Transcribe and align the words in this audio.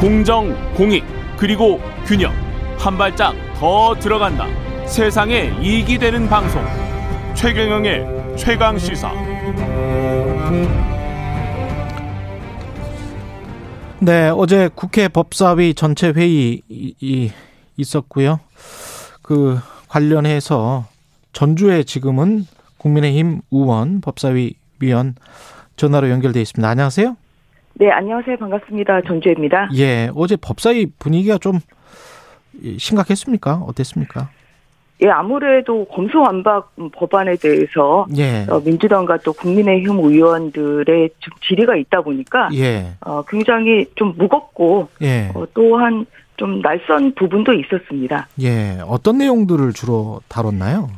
공정, 0.00 0.56
공익, 0.72 1.04
그리고 1.36 1.78
균형. 2.06 2.32
한 2.78 2.96
발짝 2.96 3.34
더 3.58 3.94
들어간다. 4.00 4.46
세상에 4.86 5.52
이익이 5.60 5.98
되는 5.98 6.26
방송. 6.26 6.64
최경영의 7.34 8.38
최강 8.38 8.78
시사. 8.78 9.12
네, 13.98 14.30
어제 14.34 14.70
국회 14.74 15.06
법사위 15.08 15.74
전체 15.74 16.08
회의 16.08 16.62
있었고요. 17.76 18.40
그 19.20 19.60
관련해서 19.88 20.86
전주에 21.34 21.82
지금은 21.82 22.46
국민의힘 22.78 23.42
의원 23.50 24.00
법사위 24.00 24.54
위원 24.78 25.14
전화로 25.76 26.08
연결돼 26.08 26.40
있습니다. 26.40 26.66
안녕하세요. 26.66 27.19
네, 27.74 27.90
안녕하세요. 27.90 28.36
반갑습니다. 28.36 29.02
전주입니다. 29.02 29.70
예, 29.76 30.10
어제 30.14 30.36
법사위 30.36 30.86
분위기가 30.98 31.38
좀 31.38 31.60
심각했습니까? 32.78 33.62
어땠습니까? 33.66 34.28
예, 35.02 35.08
아무래도 35.08 35.86
검수완박 35.86 36.74
법안에 36.92 37.36
대해서 37.36 38.06
예. 38.18 38.44
어, 38.50 38.60
민주당과 38.62 39.18
또 39.18 39.32
국민의힘 39.32 39.98
의원들의 39.98 41.10
좀 41.20 41.32
질의가 41.40 41.76
있다 41.76 42.02
보니까 42.02 42.50
예. 42.52 42.96
어, 43.00 43.22
굉장히 43.22 43.86
좀 43.94 44.14
무겁고 44.18 44.88
예. 45.00 45.30
어, 45.34 45.46
또한 45.54 46.04
좀 46.36 46.60
낯선 46.60 47.14
부분도 47.14 47.54
있었습니다. 47.54 48.28
예, 48.42 48.78
어떤 48.86 49.18
내용들을 49.18 49.72
주로 49.72 50.20
다뤘나요? 50.28 50.90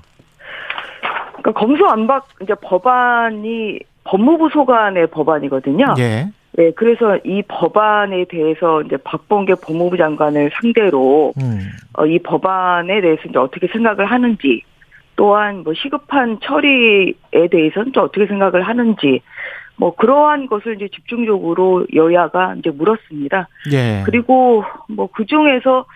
그러니까 1.36 1.52
검수완박 1.52 2.26
이제 2.42 2.54
법안이 2.54 3.78
법무부 4.04 4.50
소관의 4.52 5.08
법안이거든요. 5.08 5.94
예. 5.98 6.28
네, 6.54 6.70
그래서 6.72 7.18
이 7.24 7.42
법안에 7.48 8.26
대해서 8.26 8.82
이제 8.82 8.96
박범계 8.98 9.54
법무부 9.62 9.96
장관을 9.96 10.50
상대로 10.60 11.32
음. 11.40 11.60
어, 11.94 12.06
이 12.06 12.18
법안에 12.18 13.00
대해서 13.00 13.22
이제 13.28 13.38
어떻게 13.38 13.66
생각을 13.68 14.04
하는지 14.04 14.62
또한 15.16 15.62
뭐 15.64 15.72
시급한 15.74 16.38
처리에 16.40 17.14
대해서는 17.50 17.92
또 17.92 18.02
어떻게 18.02 18.26
생각을 18.26 18.62
하는지 18.62 19.22
뭐 19.76 19.94
그러한 19.94 20.46
것을 20.46 20.76
이제 20.76 20.88
집중적으로 20.88 21.86
여야가 21.94 22.56
이제 22.58 22.70
물었습니다. 22.70 23.48
예. 23.72 24.02
그리고 24.04 24.64
뭐 24.88 25.08
그 25.12 25.24
중에서 25.24 25.86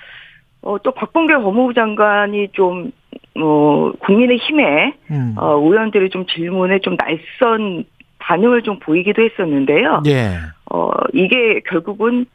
어, 0.66 0.78
또 0.82 0.90
박범계 0.90 1.34
법무부 1.36 1.74
장관이 1.74 2.48
좀, 2.52 2.90
어, 3.38 3.92
국민의 4.00 4.38
힘에, 4.38 4.94
음. 5.12 5.34
어, 5.36 5.60
의원들의 5.60 6.10
좀 6.10 6.26
질문에 6.26 6.80
좀 6.80 6.96
낯선 6.96 7.84
반응을 8.26 8.62
좀 8.62 8.78
보이기도 8.80 9.22
했었는데요. 9.22 10.02
예. 10.06 10.38
어, 10.70 10.90
이게 11.12 11.60
결국은 11.60 12.26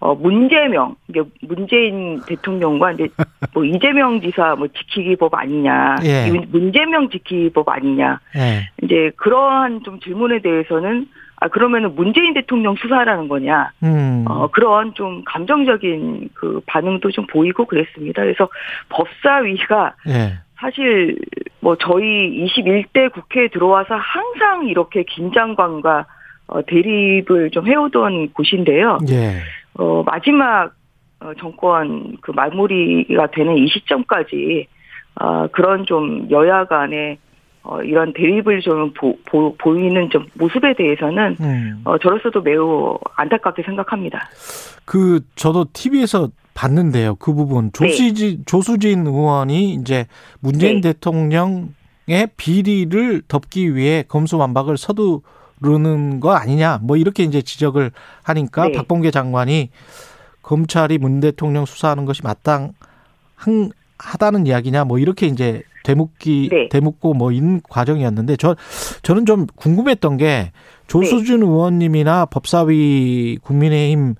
어, 0.00 0.14
문재명, 0.14 0.96
이게 1.08 1.22
문재인 1.42 2.20
대통령과 2.26 2.92
이제 2.92 3.08
뭐 3.52 3.64
이재명 3.64 4.20
지사 4.20 4.54
뭐 4.54 4.68
지키기 4.68 5.16
법 5.16 5.34
아니냐, 5.34 5.96
예. 6.04 6.30
문재명 6.50 7.08
지키기 7.10 7.50
법 7.50 7.68
아니냐, 7.68 8.20
예. 8.36 8.70
이제 8.82 9.12
그러한 9.16 9.82
좀 9.82 10.00
질문에 10.00 10.40
대해서는 10.40 11.06
아 11.36 11.48
그러면은 11.48 11.94
문재인 11.94 12.34
대통령 12.34 12.74
수사라는 12.76 13.28
거냐, 13.28 13.70
음. 13.82 14.24
어 14.28 14.48
그런 14.48 14.94
좀 14.94 15.24
감정적인 15.24 16.30
그 16.34 16.60
반응도 16.66 17.10
좀 17.10 17.26
보이고 17.26 17.64
그랬습니다. 17.66 18.22
그래서 18.22 18.48
법사위가 18.90 19.94
예. 20.08 20.32
사실 20.64 21.18
뭐 21.60 21.76
저희 21.76 22.46
21대 22.46 23.12
국회에 23.12 23.48
들어와서 23.48 23.96
항상 23.96 24.66
이렇게 24.66 25.02
긴장감과 25.02 26.06
어, 26.46 26.62
대립을 26.62 27.50
좀 27.50 27.66
해오던 27.66 28.32
곳인데요. 28.32 28.98
예. 29.10 29.40
어, 29.74 30.02
마지막 30.04 30.72
어, 31.20 31.32
정권 31.38 32.16
그 32.22 32.30
마무리가 32.30 33.26
되는 33.26 33.58
이 33.58 33.68
시점까지 33.68 34.66
어, 35.20 35.48
그런 35.48 35.84
좀 35.84 36.28
여야 36.30 36.64
간의 36.64 37.18
어, 37.62 37.82
이런 37.82 38.14
대립을 38.14 38.60
좀 38.62 38.92
보, 38.94 39.18
보, 39.26 39.54
보이는 39.56 40.08
좀 40.08 40.26
모습에 40.34 40.74
대해서는 40.74 41.36
음. 41.40 41.80
어, 41.84 41.98
저로서도 41.98 42.40
매우 42.40 42.98
안타깝게 43.16 43.62
생각합니다. 43.64 44.30
그 44.86 45.20
저도 45.34 45.66
TV에서 45.74 46.28
봤는데요. 46.54 47.16
그 47.16 47.34
부분 47.34 47.70
조수진 47.72 48.38
네. 48.38 48.42
조수진 48.46 49.06
의원이 49.06 49.74
이제 49.74 50.06
문재인 50.40 50.80
네. 50.80 50.92
대통령의 50.92 52.28
비리를 52.36 53.22
덮기 53.28 53.74
위해 53.74 54.04
검수완박을 54.08 54.78
서두르는 54.78 56.20
거 56.20 56.32
아니냐 56.32 56.78
뭐 56.82 56.96
이렇게 56.96 57.24
이제 57.24 57.42
지적을 57.42 57.90
하니까 58.22 58.68
네. 58.68 58.72
박봉계 58.72 59.10
장관이 59.10 59.70
검찰이 60.42 60.98
문 60.98 61.20
대통령 61.20 61.66
수사하는 61.66 62.04
것이 62.04 62.22
마땅하다는 62.22 64.46
이야기냐 64.46 64.84
뭐 64.84 64.98
이렇게 64.98 65.26
이제 65.26 65.62
되묻기 65.82 66.48
네. 66.50 66.68
되묻고 66.68 67.14
뭐 67.14 67.32
이런 67.32 67.60
과정이었는데 67.68 68.36
저 68.36 68.56
저는 69.02 69.26
좀 69.26 69.46
궁금했던 69.54 70.16
게 70.16 70.52
조수진 70.86 71.40
네. 71.40 71.46
의원님이나 71.46 72.26
법사위 72.26 73.38
국민의힘 73.42 74.14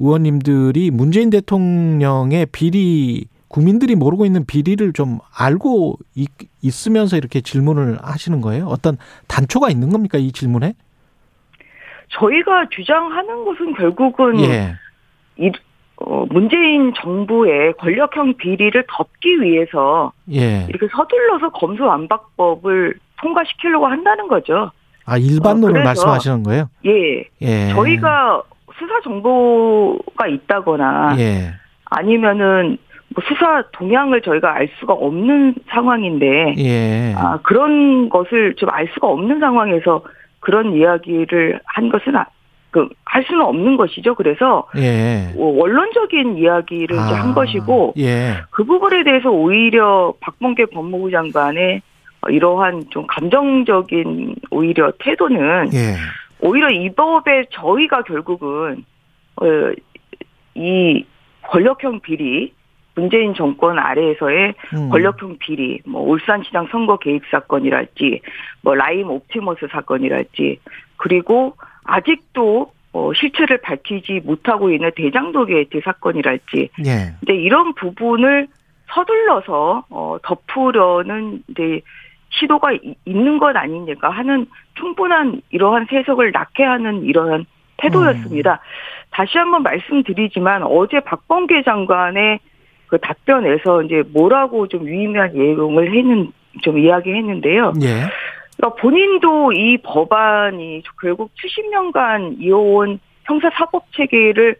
의원님들이 0.00 0.90
문재인 0.90 1.30
대통령의 1.30 2.46
비리 2.46 3.26
국민들이 3.48 3.96
모르고 3.96 4.24
있는 4.24 4.46
비리를 4.46 4.92
좀 4.92 5.18
알고 5.36 5.98
있, 6.14 6.28
으면서 6.86 7.16
이렇게 7.16 7.40
질문을 7.40 7.98
하시는 8.00 8.40
거예요? 8.40 8.66
어떤 8.66 8.96
단초가 9.28 9.70
있는 9.70 9.90
겁니까 9.90 10.18
이 10.18 10.32
질문에? 10.32 10.74
저희가 12.10 12.68
주장하는 12.70 13.44
것은 13.44 13.74
결국은 13.74 14.40
예. 14.40 14.74
이, 15.36 15.50
어, 15.96 16.26
문재인 16.30 16.92
정부의 16.94 17.74
권력형 17.74 18.36
비리를 18.36 18.84
덮기 18.88 19.40
위해서 19.42 20.12
예. 20.32 20.66
이렇게 20.68 20.86
서둘러서 20.94 21.50
검수완박법을 21.50 22.94
통과시키려고 23.20 23.86
한다는 23.86 24.28
거죠. 24.28 24.70
아 25.04 25.18
일반론을 25.18 25.80
어, 25.80 25.84
말씀하시는 25.84 26.42
거예요? 26.44 26.68
예. 26.86 27.24
예. 27.42 27.70
저희가 27.70 28.42
수사 28.80 29.00
정보가 29.02 30.26
있다거나 30.26 31.16
예. 31.18 31.52
아니면은 31.84 32.78
뭐 33.14 33.22
수사 33.28 33.62
동향을 33.72 34.22
저희가 34.22 34.54
알 34.54 34.68
수가 34.78 34.94
없는 34.94 35.54
상황인데 35.68 36.54
예. 36.58 37.14
아, 37.16 37.38
그런 37.42 38.08
것을 38.08 38.54
좀 38.56 38.70
알 38.70 38.88
수가 38.94 39.08
없는 39.08 39.38
상황에서 39.40 40.02
그런 40.40 40.72
이야기를 40.74 41.60
한 41.64 41.88
것은 41.90 42.16
아, 42.16 42.24
그할 42.70 43.24
수는 43.26 43.42
없는 43.42 43.76
것이죠. 43.76 44.14
그래서 44.14 44.64
예. 44.76 45.32
뭐 45.34 45.60
원론적인 45.60 46.38
이야기를 46.38 46.98
아, 46.98 47.02
한 47.02 47.34
것이고 47.34 47.94
예. 47.98 48.36
그 48.50 48.64
부분에 48.64 49.02
대해서 49.04 49.28
오히려 49.30 50.14
박범계 50.20 50.66
법무부 50.66 51.10
장관의 51.10 51.82
이러한 52.28 52.84
좀 52.90 53.06
감정적인 53.08 54.36
오히려 54.50 54.92
태도는 55.00 55.70
예. 55.74 55.94
오히려 56.42 56.70
이 56.70 56.90
법에 56.90 57.46
저희가 57.50 58.02
결국은 58.02 58.84
어, 59.36 59.44
이 60.54 61.04
권력형 61.42 62.00
비리 62.00 62.52
문재인 62.94 63.34
정권 63.34 63.78
아래에서의 63.78 64.54
음. 64.74 64.90
권력형 64.90 65.38
비리, 65.38 65.80
뭐 65.86 66.02
울산시장 66.02 66.68
선거 66.70 66.98
개입 66.98 67.22
사건이랄지, 67.30 68.20
뭐 68.62 68.74
라임 68.74 69.10
옵티머스 69.10 69.68
사건이랄지, 69.70 70.58
그리고 70.96 71.56
아직도 71.84 72.72
어, 72.92 73.12
실체를 73.14 73.58
밝히지 73.58 74.20
못하고 74.24 74.70
있는 74.70 74.90
대장동 74.96 75.46
게이트 75.46 75.80
사건이랄지, 75.84 76.70
예. 76.86 77.14
이제 77.22 77.34
이런 77.34 77.72
부분을 77.74 78.48
서둘러서 78.92 79.84
어, 79.88 80.16
덮으려는 80.22 81.42
이제 81.48 81.80
시도가 82.30 82.70
있는 83.04 83.38
것 83.38 83.56
아니냐가 83.56 84.10
하는 84.10 84.46
충분한 84.74 85.42
이러한 85.50 85.86
해석을 85.90 86.32
낳게 86.32 86.62
하는 86.62 87.04
이러한 87.04 87.46
태도였습니다. 87.78 88.52
음. 88.52 88.58
다시 89.10 89.38
한번 89.38 89.62
말씀드리지만 89.62 90.62
어제 90.62 91.00
박범계 91.00 91.62
장관의 91.64 92.40
그 92.86 92.98
답변에서 92.98 93.82
이제 93.82 94.02
뭐라고 94.12 94.68
좀 94.68 94.86
유의미한 94.86 95.32
내용을 95.32 95.94
했는 95.96 96.32
좀 96.62 96.78
이야기했는데요. 96.78 97.72
예. 97.82 98.06
그러니까 98.56 98.80
본인도 98.80 99.52
이 99.52 99.78
법안이 99.78 100.82
결국 101.00 101.30
70년간 101.34 102.40
이어온 102.40 103.00
형사 103.24 103.48
사법 103.50 103.84
체계를 103.92 104.56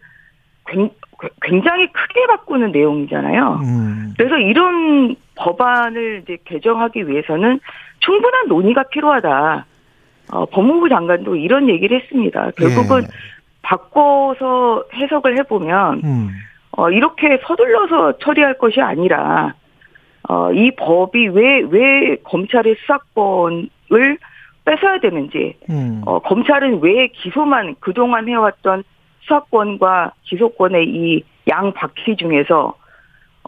굉장히 1.43 1.87
크게 1.93 2.27
바꾸는 2.27 2.73
내용이잖아요. 2.73 3.61
음. 3.63 4.15
그래서 4.17 4.39
이런 4.39 5.17
법안을 5.37 6.23
이제 6.23 6.39
개정하기 6.45 7.09
위해서는 7.09 7.61
충분한 8.01 8.49
논의가 8.49 8.85
필요하다. 8.85 9.67
어, 10.33 10.47
법무부 10.47 10.89
장관도 10.89 11.37
이런 11.37 11.69
얘기를 11.69 12.01
했습니다. 12.01 12.51
결국은 12.57 13.03
예. 13.03 13.07
바꿔서 13.63 14.85
해석을 14.95 15.39
해보면, 15.39 16.01
음. 16.05 16.29
어, 16.73 16.91
이렇게 16.91 17.39
서둘러서 17.47 18.19
처리할 18.19 18.57
것이 18.59 18.81
아니라, 18.81 19.55
어, 20.29 20.53
이 20.53 20.71
법이 20.77 21.29
왜, 21.29 21.63
왜 21.69 22.17
검찰의 22.23 22.77
수사권을 22.81 24.19
뺏어야 24.65 25.01
되는지, 25.01 25.57
음. 25.69 26.03
어, 26.07 26.21
검찰은 26.21 26.81
왜 26.81 27.09
기소만 27.09 27.75
그동안 27.81 28.29
해왔던 28.29 28.85
수사권과 29.21 30.13
기소권의 30.25 30.87
이 30.89 31.25
양 31.49 31.73
바퀴 31.73 32.17
중에서 32.17 32.75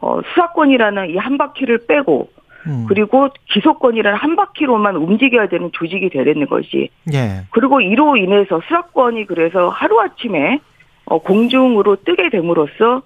어, 0.00 0.20
수사권이라는 0.22 1.10
이 1.10 1.16
한 1.16 1.38
바퀴를 1.38 1.86
빼고 1.86 2.28
음. 2.66 2.86
그리고 2.88 3.28
기소권이라는 3.50 4.18
한 4.18 4.34
바퀴로만 4.36 4.96
움직여야 4.96 5.48
되는 5.48 5.70
조직이 5.72 6.08
되는 6.08 6.46
것이. 6.46 6.90
예. 7.12 7.42
그리고 7.50 7.80
이로 7.80 8.16
인해서 8.16 8.60
수사권이 8.60 9.26
그래서 9.26 9.68
하루아침에 9.68 10.60
어, 11.06 11.18
공중으로 11.18 11.96
뜨게 12.04 12.30
됨으로써 12.30 13.02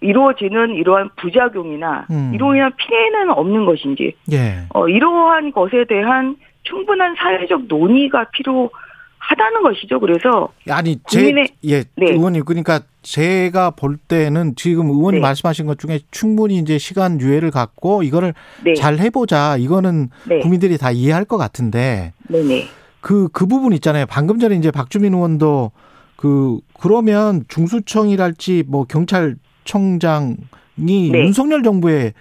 이루어지는 0.00 0.74
이러한 0.74 1.10
부작용이나 1.16 2.06
음. 2.10 2.32
이로 2.34 2.54
인한 2.54 2.72
피해는 2.76 3.30
없는 3.30 3.64
것인지 3.66 4.14
예. 4.32 4.66
어, 4.74 4.88
이러한 4.88 5.52
것에 5.52 5.84
대한 5.84 6.36
충분한 6.64 7.14
사회적 7.16 7.62
논의가 7.68 8.26
필요 8.32 8.70
하다는 9.18 9.62
것이죠. 9.62 10.00
그래서 10.00 10.48
아니 10.70 10.98
제 11.06 11.34
예, 11.64 11.84
네. 11.96 12.12
의원님 12.12 12.44
그러니까 12.44 12.80
제가 13.02 13.70
볼 13.70 13.96
때는 13.96 14.54
지금 14.56 14.88
의원님 14.90 15.20
네. 15.20 15.26
말씀하신 15.26 15.66
것 15.66 15.78
중에 15.78 16.00
충분히 16.10 16.58
이제 16.58 16.78
시간 16.78 17.20
유예를 17.20 17.50
갖고 17.50 18.02
이거를 18.02 18.34
네. 18.64 18.74
잘 18.74 18.98
해보자 18.98 19.56
이거는 19.58 20.10
네. 20.28 20.38
국민들이 20.40 20.78
다 20.78 20.90
이해할 20.90 21.24
것 21.24 21.36
같은데 21.36 22.12
네네. 22.28 22.66
그그 23.00 23.28
그 23.32 23.46
부분 23.46 23.72
있잖아요. 23.74 24.06
방금 24.06 24.38
전에 24.38 24.56
이제 24.56 24.70
박주민 24.70 25.14
의원도 25.14 25.72
그 26.16 26.58
그러면 26.78 27.44
중수청이랄지 27.48 28.64
뭐 28.66 28.84
경찰청장이 28.84 30.36
네. 30.86 31.18
윤석열 31.18 31.62
정부의 31.62 32.12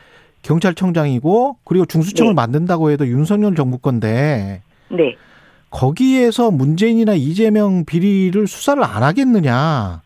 경찰청장이고 0.44 1.58
그리고 1.64 1.86
중수청을 1.86 2.32
네. 2.32 2.36
만든다고 2.36 2.92
해도 2.92 3.08
윤석열 3.08 3.56
정부 3.56 3.78
건데 3.78 4.62
네. 4.90 5.16
거기에서 5.78 6.50
문재인이나 6.50 7.14
이재명 7.14 7.86
비리를 7.86 8.48
수사를 8.48 8.84
안 8.84 9.04
하겠느냐. 9.04 10.02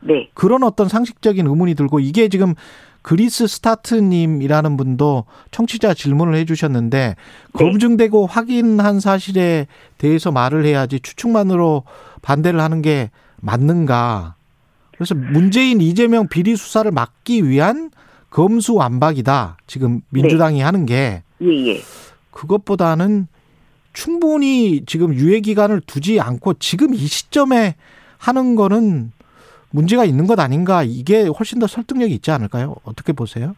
네. 0.00 0.28
그런 0.34 0.64
어떤 0.64 0.88
상식적인 0.88 1.46
의문이 1.46 1.76
들고 1.76 2.00
이게 2.00 2.28
지금 2.28 2.54
그리스 3.02 3.46
스타트님이라는 3.46 4.76
분도 4.76 5.24
청취자 5.52 5.94
질문을 5.94 6.34
해주셨는데 6.34 6.98
네. 6.98 7.14
검증되고 7.52 8.26
확인한 8.26 8.98
사실에 8.98 9.68
대해서 9.96 10.32
말을 10.32 10.64
해야지 10.64 10.98
추측만으로 10.98 11.84
반대를 12.22 12.60
하는 12.60 12.82
게 12.82 13.12
맞는가. 13.40 14.34
그래서 14.90 15.14
문재인 15.14 15.80
이재명 15.80 16.26
비리 16.26 16.56
수사를 16.56 16.90
막기 16.90 17.48
위한 17.48 17.92
검수완박이다. 18.30 19.58
지금 19.68 20.00
민주당이 20.08 20.58
네. 20.58 20.64
하는 20.64 20.84
게. 20.84 21.22
예, 21.42 21.66
예. 21.68 21.80
그것보다는 22.32 23.28
충분히 23.92 24.84
지금 24.86 25.14
유예 25.14 25.40
기간을 25.40 25.80
두지 25.86 26.20
않고 26.20 26.54
지금 26.54 26.94
이 26.94 26.98
시점에 26.98 27.74
하는 28.18 28.54
거는 28.54 29.12
문제가 29.70 30.04
있는 30.04 30.26
것 30.26 30.38
아닌가 30.38 30.82
이게 30.82 31.26
훨씬 31.26 31.58
더 31.58 31.66
설득력이 31.66 32.12
있지 32.14 32.30
않을까요? 32.30 32.76
어떻게 32.84 33.12
보세요? 33.12 33.54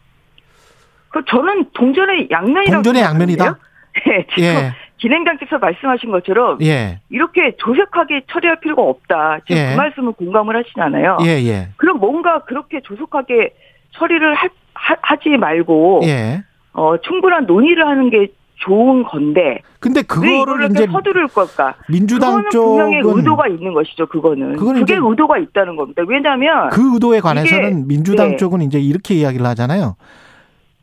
그 1.09 1.23
저는 1.27 1.71
동전의 1.73 2.29
양면이라고 2.31 2.83
동전의 2.83 3.01
양면이다. 3.01 3.57
네, 4.05 4.27
지금 4.35 4.43
예. 4.43 4.73
진행장께서 4.97 5.57
말씀하신 5.59 6.11
것처럼 6.11 6.57
예. 6.61 6.99
이렇게 7.09 7.55
조색하게 7.57 8.23
처리할 8.31 8.59
필요가 8.59 8.81
없다. 8.81 9.39
지금 9.47 9.61
예. 9.61 9.71
그 9.71 9.77
말씀을 9.77 10.13
공감을 10.13 10.55
하시잖아요. 10.57 11.17
예, 11.25 11.27
예. 11.45 11.69
그럼 11.77 11.99
뭔가 11.99 12.43
그렇게 12.43 12.81
조속하게 12.81 13.53
처리를 13.91 14.35
하, 14.73 15.15
지 15.17 15.29
말고 15.29 16.01
예. 16.05 16.43
어, 16.73 16.97
충분한 16.97 17.45
논의를 17.45 17.87
하는 17.87 18.09
게 18.09 18.27
좋은 18.65 19.03
건데. 19.03 19.59
근데 19.79 20.01
그거를 20.01 20.71
이제 20.71 20.87
서두를 20.87 21.27
걸까? 21.27 21.75
민주당 21.87 22.49
쪽은 22.49 22.85
분명히 22.85 23.17
의도가 23.17 23.47
있는 23.47 23.73
것이죠. 23.73 24.07
그거는. 24.07 24.55
그게 24.55 24.95
의도가 24.95 25.37
있다는 25.37 25.75
겁니다. 25.75 26.03
왜냐하면 26.07 26.69
그 26.69 26.93
의도에 26.93 27.19
관해서는 27.19 27.87
민주당 27.87 28.31
네. 28.31 28.37
쪽은 28.37 28.61
이제 28.61 28.79
이렇게 28.79 29.13
이야기를 29.15 29.45
하잖아요. 29.45 29.95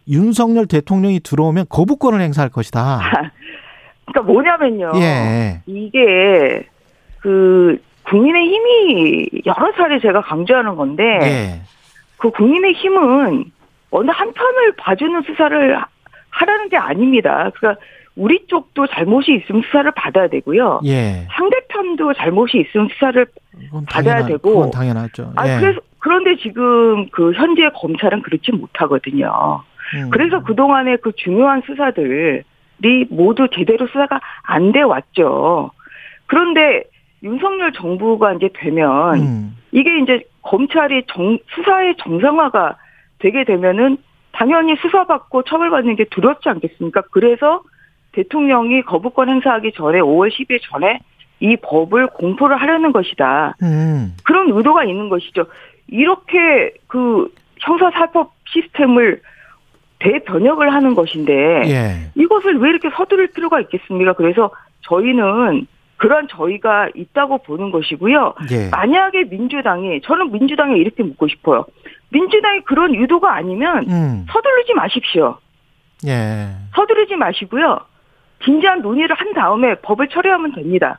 윤석열 0.08 0.66
대통령이 0.66 1.20
들어오면 1.20 1.66
거부권을 1.68 2.20
행사할 2.20 2.50
것이다. 2.50 3.00
그러니까 4.06 4.32
뭐냐면요. 4.32 4.92
예. 4.96 5.62
이게 5.66 6.66
그 7.20 7.78
국민의 8.04 8.48
힘이 8.48 9.28
여러 9.46 9.72
차례 9.74 10.00
제가 10.00 10.20
강조하는 10.22 10.74
건데 10.76 11.02
예. 11.22 11.62
그 12.18 12.30
국민의 12.30 12.72
힘은 12.74 13.44
어느 13.90 14.10
한 14.10 14.32
편을 14.32 14.72
봐주는 14.76 15.22
수사를 15.22 15.78
하라는 16.32 16.68
게 16.68 16.76
아닙니다. 16.76 17.50
그러니까 17.54 17.80
우리 18.14 18.46
쪽도 18.46 18.88
잘못이 18.88 19.32
있으면 19.34 19.62
수사를 19.62 19.90
받아야 19.92 20.28
되고요. 20.28 20.80
예. 20.84 21.26
상대편도 21.32 22.12
잘못이 22.14 22.58
있으면 22.58 22.88
수사를 22.92 23.26
받아야 23.88 24.16
당연하, 24.16 24.26
되고. 24.28 24.50
그건 24.50 24.70
당연하죠. 24.70 25.32
아, 25.36 25.48
예. 25.48 25.52
아 25.52 25.60
그래서 25.60 25.80
그런데 25.98 26.36
지금 26.36 27.08
그 27.10 27.32
현재 27.32 27.68
검찰은 27.74 28.22
그렇지 28.22 28.52
못하거든요. 28.52 29.62
음. 29.94 30.10
그래서 30.10 30.42
그 30.42 30.54
동안에 30.54 30.96
그 30.96 31.12
중요한 31.16 31.62
수사들이 31.64 33.06
모두 33.08 33.48
제대로 33.54 33.86
수사가 33.86 34.20
안 34.42 34.72
돼 34.72 34.82
왔죠. 34.82 35.70
그런데 36.26 36.84
윤석열 37.22 37.72
정부가 37.72 38.34
이제 38.34 38.48
되면 38.54 39.14
음. 39.20 39.56
이게 39.70 39.98
이제 40.00 40.24
검찰이 40.42 41.04
정, 41.06 41.38
수사의 41.54 41.94
정상화가 41.98 42.76
되게 43.20 43.44
되면은 43.44 43.96
당연히 44.42 44.74
수사받고 44.74 45.44
처벌받는 45.44 45.94
게 45.94 46.04
두렵지 46.06 46.48
않겠습니까? 46.48 47.02
그래서 47.12 47.62
대통령이 48.10 48.82
거부권 48.82 49.28
행사하기 49.28 49.70
전에 49.76 50.00
5월 50.00 50.32
10일 50.32 50.58
전에 50.62 50.98
이 51.38 51.56
법을 51.62 52.08
공포를 52.08 52.56
하려는 52.56 52.90
것이다. 52.90 53.54
음. 53.62 54.16
그런 54.24 54.50
의도가 54.50 54.82
있는 54.82 55.08
것이죠. 55.08 55.44
이렇게 55.86 56.72
그 56.88 57.32
형사사법 57.60 58.32
시스템을 58.48 59.22
대변혁을 60.00 60.74
하는 60.74 60.94
것인데 60.94 61.32
예. 61.66 62.10
이것을 62.16 62.58
왜 62.58 62.70
이렇게 62.70 62.90
서두를 62.90 63.28
필요가 63.28 63.60
있겠습니까? 63.60 64.14
그래서 64.14 64.50
저희는 64.80 65.68
그런 65.98 66.26
저희가 66.26 66.88
있다고 66.96 67.38
보는 67.38 67.70
것이고요. 67.70 68.34
예. 68.50 68.70
만약에 68.70 69.22
민주당이 69.30 70.00
저는 70.00 70.32
민주당에 70.32 70.76
이렇게 70.76 71.04
묻고 71.04 71.28
싶어요. 71.28 71.64
민주당이 72.12 72.60
그런 72.64 72.94
의도가 72.94 73.34
아니면 73.34 73.84
음. 73.88 74.26
서두르지 74.30 74.74
마십시오. 74.74 75.36
예. 76.06 76.48
서두르지 76.74 77.16
마시고요. 77.16 77.78
진지한 78.44 78.82
논의를 78.82 79.14
한 79.16 79.32
다음에 79.34 79.74
법을 79.76 80.08
처리하면 80.08 80.52
됩니다. 80.54 80.98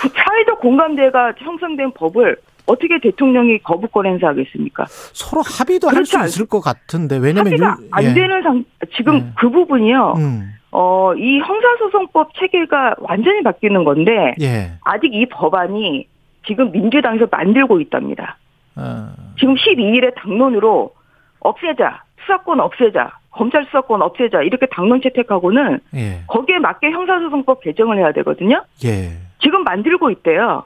그 0.00 0.08
사회적 0.08 0.60
공감대가 0.60 1.32
형성된 1.38 1.92
법을 1.92 2.36
어떻게 2.66 2.98
대통령이 3.00 3.58
거부권 3.58 4.06
행사하겠습니까? 4.06 4.86
서로 4.88 5.42
합의도 5.42 5.88
할 5.88 6.04
수 6.04 6.18
있을 6.24 6.46
것 6.46 6.60
같은데 6.60 7.16
왜냐면 7.16 7.46
합의가 7.52 7.76
유, 7.80 7.88
안 7.92 8.04
예. 8.04 8.14
되는 8.14 8.42
상 8.42 8.64
지금 8.96 9.16
예. 9.16 9.24
그 9.38 9.48
부분이요. 9.50 10.14
음. 10.16 10.52
어, 10.72 11.12
이 11.14 11.38
형사소송법 11.38 12.32
체계가 12.38 12.96
완전히 12.98 13.42
바뀌는 13.42 13.84
건데 13.84 14.34
예. 14.40 14.72
아직 14.82 15.12
이 15.14 15.26
법안이 15.26 16.06
지금 16.46 16.70
민주당에서 16.72 17.26
만들고 17.30 17.80
있답니다. 17.80 18.36
어. 18.76 19.08
지금 19.38 19.54
12일에 19.54 20.14
당론으로 20.16 20.94
없애자, 21.40 22.02
수사권 22.20 22.60
없애자, 22.60 23.18
검찰 23.30 23.64
수사권 23.64 24.02
없애자 24.02 24.42
이렇게 24.42 24.66
당론 24.66 25.00
채택하고는 25.00 25.80
예. 25.94 26.22
거기에 26.26 26.58
맞게 26.58 26.90
형사소송법 26.90 27.62
개정을 27.62 27.98
해야 27.98 28.12
되거든요. 28.12 28.62
예. 28.84 29.10
지금 29.40 29.64
만들고 29.64 30.10
있대요. 30.10 30.64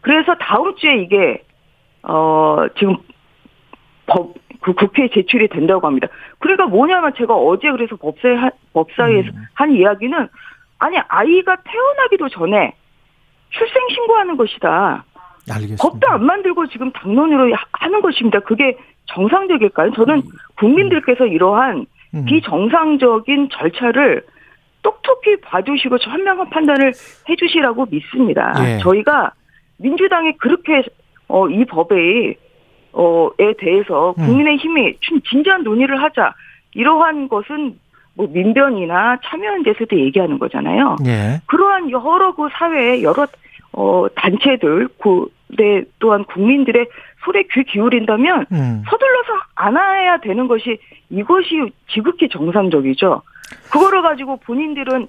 그래서 0.00 0.34
다음 0.36 0.74
주에 0.76 1.02
이게 1.02 1.42
어 2.02 2.66
지금 2.78 2.96
법, 4.06 4.34
그 4.60 4.72
국회에 4.74 5.08
제출이 5.08 5.48
된다고 5.48 5.86
합니다. 5.86 6.08
그러니까 6.38 6.66
뭐냐면 6.66 7.12
제가 7.16 7.34
어제 7.34 7.70
그래서 7.70 7.96
법사위, 7.96 8.50
법사위에서 8.72 9.28
음. 9.28 9.44
한 9.54 9.72
이야기는 9.72 10.28
아니 10.78 10.98
아이가 11.08 11.56
태어나기도 11.56 12.28
전에 12.28 12.74
출생 13.50 13.88
신고하는 13.90 14.36
것이다. 14.36 15.04
알겠습니다. 15.50 15.82
법도 15.82 16.08
안 16.08 16.24
만들고 16.24 16.66
지금 16.68 16.90
당론으로 16.92 17.54
하는 17.72 18.00
것입니다. 18.00 18.40
그게 18.40 18.76
정상적일까요? 19.06 19.92
저는 19.92 20.16
음. 20.16 20.22
국민들께서 20.58 21.26
이러한 21.26 21.86
음. 22.14 22.24
비정상적인 22.24 23.48
절차를 23.52 24.24
똑똑히 24.82 25.36
봐주시고 25.40 25.98
현명한 26.00 26.50
판단을 26.50 26.92
해주시라고 27.28 27.86
믿습니다. 27.90 28.54
예. 28.64 28.78
저희가 28.78 29.32
민주당이 29.78 30.36
그렇게 30.38 30.82
어, 31.28 31.48
이 31.48 31.64
법에 31.64 32.34
어 32.92 33.30
에 33.38 33.52
대해서 33.58 34.14
음. 34.18 34.26
국민의 34.26 34.56
힘이 34.56 34.96
진지한 35.28 35.62
논의를 35.62 36.02
하자 36.02 36.34
이러한 36.74 37.28
것은 37.28 37.78
뭐 38.14 38.26
민변이나 38.28 39.18
참여연대에서도 39.24 39.96
얘기하는 39.98 40.38
거잖아요. 40.38 40.96
예. 41.06 41.40
그러한 41.46 41.90
여러 41.90 42.34
그 42.34 42.48
사회의 42.52 43.02
여러 43.04 43.26
어 43.72 44.06
단체들 44.14 44.88
그 45.00 45.26
네, 45.48 45.82
또한 45.98 46.24
국민들의 46.24 46.86
소리에 47.24 47.44
귀 47.52 47.64
기울인다면 47.64 48.46
음. 48.52 48.82
서둘러서 48.88 49.28
안아야 49.54 50.18
되는 50.18 50.48
것이 50.48 50.78
이것이 51.10 51.70
지극히 51.88 52.28
정상적이죠. 52.28 53.22
그거를 53.72 54.02
가지고 54.02 54.36
본인들은 54.38 55.08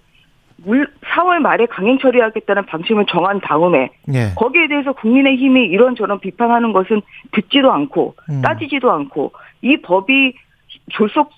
물 0.64 0.88
4월 1.16 1.40
말에 1.40 1.66
강행 1.66 1.98
처리하겠다는 2.00 2.66
방침을 2.66 3.06
정한 3.08 3.40
다음에 3.42 3.90
예. 4.14 4.34
거기에 4.36 4.68
대해서 4.68 4.94
국민의 4.94 5.38
힘이 5.38 5.66
이런저런 5.66 6.20
비판하는 6.20 6.72
것은 6.72 7.02
듣지도 7.32 7.72
않고 7.72 8.16
음. 8.30 8.42
따지지도 8.42 8.92
않고 8.92 9.32
이 9.62 9.78
법이 9.78 10.34
졸속 10.92 11.32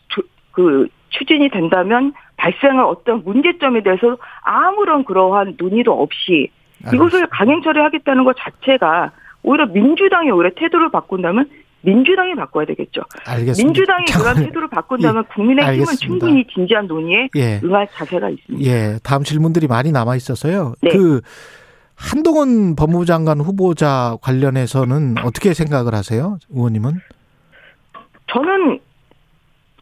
그 0.51 0.87
추진이 1.09 1.49
된다면 1.49 2.13
발생할 2.37 2.83
어떤 2.85 3.23
문제점에 3.23 3.81
대해서 3.83 4.17
아무런 4.41 5.05
그러한 5.05 5.55
논의도 5.57 5.93
없이. 6.01 6.49
이것을 6.91 7.27
강행 7.27 7.61
처리하겠다는 7.61 8.23
것 8.23 8.35
자체가 8.37 9.11
오히려 9.43 9.65
민주당이 9.67 10.31
오히려 10.31 10.49
태도를 10.55 10.89
바꾼다면 10.91 11.49
민주당이 11.81 12.35
바꿔야 12.35 12.65
되겠죠. 12.65 13.01
알겠습니다. 13.25 13.63
민주당이 13.63 14.05
그런 14.05 14.45
태도를 14.45 14.69
바꾼다면 14.69 15.23
예, 15.23 15.33
국민의힘은 15.33 15.85
충분히 16.01 16.47
진지한 16.47 16.87
논의에 16.87 17.27
예. 17.35 17.59
응할 17.63 17.87
자세가 17.93 18.29
있습니다. 18.29 18.69
예, 18.69 18.99
다음 19.03 19.23
질문들이 19.23 19.67
많이 19.67 19.91
남아 19.91 20.15
있어서요. 20.15 20.73
네. 20.81 20.91
그 20.91 21.21
한동훈 21.95 22.75
법무부 22.75 23.05
장관 23.05 23.39
후보자 23.39 24.17
관련해서는 24.21 25.15
어떻게 25.23 25.53
생각을 25.53 25.93
하세요, 25.93 26.37
의원님은? 26.49 26.93
저는 28.27 28.79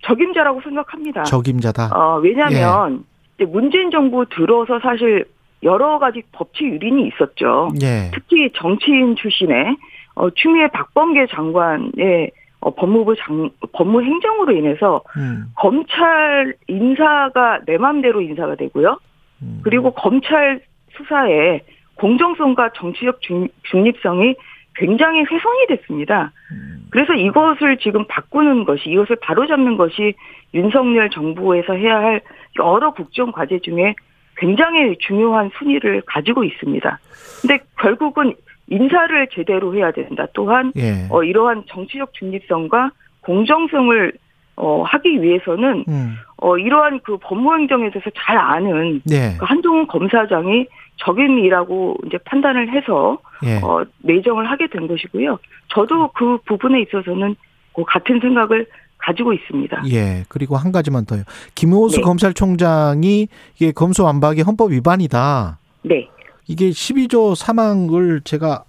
적임자라고 0.02 0.62
생각합니다. 0.62 1.24
적임자다. 1.24 1.92
어, 1.94 2.20
왜냐하면 2.20 3.06
예. 3.40 3.46
문재인 3.46 3.92
정부 3.92 4.26
들어서 4.28 4.80
사실 4.82 5.26
여러 5.64 6.00
가지 6.00 6.24
법치 6.32 6.64
유린이 6.64 7.08
있었죠. 7.08 7.70
예. 7.82 8.12
특히 8.14 8.52
정치인 8.56 9.16
출신의 9.16 9.78
어, 10.16 10.30
추미애 10.32 10.68
박범계 10.68 11.28
장관의 11.28 12.32
어, 12.62 12.76
법무부 12.76 13.16
장, 13.16 13.50
법무행정으로 13.74 14.54
인해서 14.54 15.02
음. 15.18 15.46
검찰 15.56 16.54
인사가 16.68 17.60
내 17.66 17.78
맘대로 17.78 18.22
인사가 18.22 18.56
되고요. 18.56 19.00
음. 19.42 19.62
그리고 19.64 19.92
검찰 19.92 20.62
수사에 20.96 21.62
공정성과 21.96 22.72
정치적 22.76 23.22
중, 23.22 23.48
중립성이 23.64 24.36
굉장히 24.76 25.20
훼손이 25.22 25.68
됐습니다. 25.70 26.32
음. 26.52 26.86
그래서 26.92 27.14
이것을 27.14 27.78
지금 27.78 28.06
바꾸는 28.08 28.64
것이 28.66 28.90
이것을 28.90 29.18
바로잡는 29.18 29.78
것이 29.78 30.14
윤석열 30.54 31.10
정부에서 31.10 31.74
해야 31.74 31.98
할 31.98 32.22
여러 32.60 32.92
국정 32.92 33.32
과제 33.32 33.60
중에 33.60 33.96
굉장히 34.42 34.98
중요한 34.98 35.52
순위를 35.58 36.02
가지고 36.08 36.44
있습니다. 36.44 37.00
근데 37.42 37.60
결국은 37.80 38.34
인사를 38.68 39.28
제대로 39.32 39.76
해야 39.76 39.92
된다. 39.92 40.26
또한 40.34 40.74
예. 40.76 41.06
어, 41.10 41.24
이러한 41.24 41.64
정치적 41.68 42.14
중립성과 42.14 42.92
공정성을 43.22 44.14
어, 44.56 44.84
하기 44.84 45.22
위해서는 45.22 45.86
음. 45.88 46.16
어, 46.38 46.58
이러한 46.58 47.02
그 47.04 47.18
법무행정에 47.18 47.92
대해서 47.92 48.10
잘 48.16 48.38
아는 48.38 49.02
예. 49.12 49.38
그 49.40 49.46
한동훈 49.46 49.86
검사장이 49.86 50.66
적임이라고 50.98 51.98
이제 52.08 52.18
판단을 52.26 52.72
해서 52.72 53.20
예. 53.46 53.60
어, 53.64 53.86
내정을 54.00 54.50
하게 54.50 54.68
된 54.68 54.88
것이고요. 54.88 55.38
저도 55.68 56.10
그 56.16 56.40
부분에 56.46 56.82
있어서는 56.82 57.36
그 57.74 57.84
같은 57.84 58.20
생각을 58.20 58.66
가지고 59.02 59.34
있습니다. 59.34 59.84
예. 59.92 60.24
그리고 60.30 60.58
한 60.58 60.72
가지만 60.72 61.06
더요. 61.06 61.24
김호수 61.56 61.98
네. 61.98 62.02
검찰총장이 62.04 63.28
이게 63.56 63.72
검소완박이 63.72 64.42
헌법 64.42 64.72
위반이다. 64.72 65.58
네. 65.84 66.08
이게 66.48 66.70
12조 66.70 67.36
사망을 67.36 68.22
제가 68.24 68.64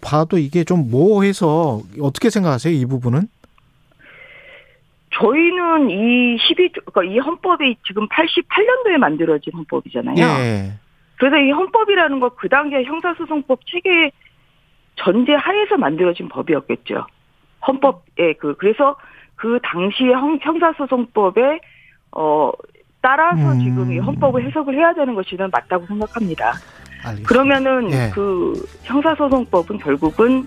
봐도 0.00 0.38
이게 0.38 0.64
좀 0.64 0.90
모호해서 0.90 1.80
어떻게 2.00 2.30
생각하세요? 2.30 2.74
이 2.74 2.86
부분은? 2.86 3.28
저희는 5.12 5.90
이 5.90 6.36
12조, 6.38 6.84
그러니까 6.92 7.04
이 7.04 7.18
헌법이 7.18 7.76
지금 7.86 8.08
88년도에 8.08 8.96
만들어진 8.98 9.52
헌법이잖아요. 9.54 10.16
예. 10.18 10.72
그래서 11.16 11.36
이 11.36 11.50
헌법이라는 11.50 12.20
거 12.20 12.30
그 12.30 12.48
당시에 12.48 12.84
형사소송법 12.84 13.60
체계 13.66 14.10
전제 14.96 15.32
하에서 15.34 15.76
만들어진 15.76 16.28
법이었겠죠. 16.28 17.06
헌법에 17.66 18.34
그 18.34 18.56
그래서 18.56 18.96
그 19.40 19.58
당시에 19.62 20.12
형사소송법에 20.42 21.60
어 22.12 22.52
따라서 23.00 23.52
음. 23.52 23.60
지금 23.60 23.90
이 23.90 23.98
헌법을 23.98 24.44
해석을 24.46 24.74
해야 24.74 24.92
되는 24.92 25.14
것이는 25.14 25.48
맞다고 25.50 25.86
생각합니다. 25.86 26.52
알겠습니다. 27.02 27.28
그러면은 27.28 27.90
예. 27.90 28.10
그 28.12 28.52
형사소송법은 28.82 29.78
결국은 29.78 30.30
음. 30.30 30.46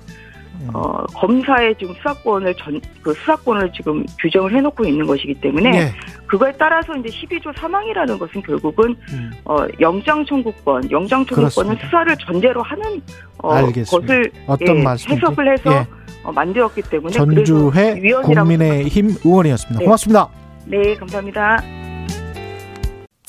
어, 0.73 1.05
검사의 1.15 1.75
지금 1.77 1.93
수사권을 1.95 2.55
전, 2.55 2.79
그 3.01 3.13
수사권을 3.13 3.71
지금 3.73 4.05
규정을 4.19 4.55
해놓고 4.55 4.85
있는 4.85 5.05
것이기 5.05 5.35
때문에 5.35 5.77
예. 5.77 5.91
그거에 6.25 6.51
따라서 6.57 6.95
이제 6.95 7.09
12조 7.09 7.55
사망이라는 7.57 8.17
것은 8.17 8.41
결국은 8.41 8.95
음. 9.11 9.31
어, 9.45 9.57
영장 9.79 10.25
청구권, 10.25 10.89
영장 10.91 11.25
청구권은 11.25 11.75
수사를 11.77 12.15
전제로 12.17 12.61
하는 12.63 13.01
어, 13.39 13.49
것을 13.89 14.31
어떤 14.47 14.77
예, 14.77 14.85
해석을 15.09 15.51
해서 15.51 15.73
예. 15.73 15.87
어, 16.23 16.31
만들었기 16.31 16.81
때문에 16.83 17.11
전주회 17.11 17.99
국민의힘 18.23 19.15
의원이었습니다. 19.23 19.79
네. 19.79 19.85
고맙습니다. 19.85 20.29
네, 20.65 20.95
감사합니다. 20.95 21.82